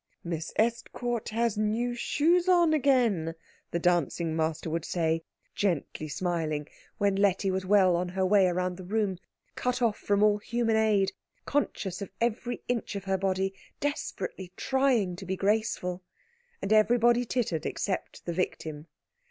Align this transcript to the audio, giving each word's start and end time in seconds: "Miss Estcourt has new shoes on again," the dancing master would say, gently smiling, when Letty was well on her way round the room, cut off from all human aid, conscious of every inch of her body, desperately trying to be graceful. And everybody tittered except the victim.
"Miss 0.23 0.51
Estcourt 0.57 1.29
has 1.29 1.59
new 1.59 1.93
shoes 1.93 2.49
on 2.49 2.73
again," 2.73 3.35
the 3.69 3.77
dancing 3.77 4.35
master 4.35 4.67
would 4.67 4.83
say, 4.83 5.23
gently 5.53 6.07
smiling, 6.07 6.67
when 6.97 7.15
Letty 7.15 7.51
was 7.51 7.67
well 7.67 7.95
on 7.95 8.09
her 8.09 8.25
way 8.25 8.47
round 8.49 8.77
the 8.77 8.83
room, 8.83 9.19
cut 9.53 9.79
off 9.79 9.99
from 9.99 10.23
all 10.23 10.39
human 10.39 10.75
aid, 10.75 11.11
conscious 11.45 12.01
of 12.01 12.09
every 12.19 12.63
inch 12.67 12.95
of 12.95 13.03
her 13.03 13.19
body, 13.19 13.53
desperately 13.79 14.51
trying 14.57 15.15
to 15.17 15.25
be 15.27 15.35
graceful. 15.35 16.01
And 16.63 16.73
everybody 16.73 17.23
tittered 17.23 17.67
except 17.67 18.25
the 18.25 18.33
victim. 18.33 18.87